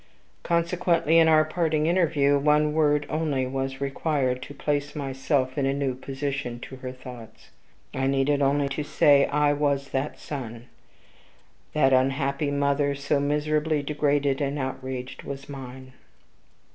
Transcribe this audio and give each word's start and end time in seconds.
Consequently, 0.41 1.19
in 1.19 1.27
our 1.27 1.45
parting 1.45 1.85
interview, 1.85 2.39
one 2.39 2.73
word 2.73 3.05
only 3.07 3.45
was 3.45 3.79
required 3.79 4.41
to 4.41 4.53
place 4.55 4.95
myself 4.95 5.59
in 5.59 5.67
a 5.67 5.75
new 5.75 5.93
position 5.93 6.59
to 6.61 6.77
her 6.77 6.91
thoughts. 6.91 7.49
I 7.93 8.07
needed 8.07 8.41
only 8.41 8.67
to 8.69 8.83
say 8.83 9.27
I 9.27 9.53
was 9.53 9.89
that 9.89 10.17
son; 10.17 10.65
that 11.73 11.93
unhappy 11.93 12.49
mother, 12.49 12.95
so 12.95 13.19
miserably 13.19 13.83
degraded 13.83 14.41
and 14.41 14.57
outraged, 14.57 15.21
was 15.21 15.47
mine. 15.47 15.93